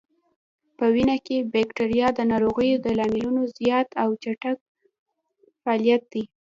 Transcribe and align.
په 0.77 0.85
وینه 0.93 1.17
کې 1.25 1.37
بکتریا 1.53 2.07
د 2.15 2.19
ناروغیو 2.31 2.77
د 2.85 2.87
لاملونو 2.99 3.41
زیات 3.57 3.89
او 4.03 4.09
چټک 4.23 4.57
فعالیت 5.61 6.03
دی. 6.13 6.23